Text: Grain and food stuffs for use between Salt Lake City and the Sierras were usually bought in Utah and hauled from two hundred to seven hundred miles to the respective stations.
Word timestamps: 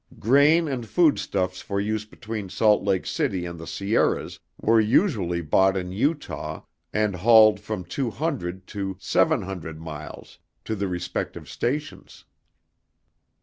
Grain 0.17 0.67
and 0.67 0.89
food 0.89 1.19
stuffs 1.19 1.61
for 1.61 1.79
use 1.79 2.05
between 2.05 2.49
Salt 2.49 2.81
Lake 2.81 3.05
City 3.05 3.45
and 3.45 3.59
the 3.59 3.67
Sierras 3.67 4.39
were 4.59 4.79
usually 4.79 5.41
bought 5.41 5.77
in 5.77 5.91
Utah 5.91 6.63
and 6.91 7.17
hauled 7.17 7.59
from 7.59 7.83
two 7.85 8.09
hundred 8.09 8.65
to 8.65 8.97
seven 8.99 9.43
hundred 9.43 9.79
miles 9.79 10.39
to 10.65 10.75
the 10.75 10.87
respective 10.87 11.47
stations. 11.47 12.25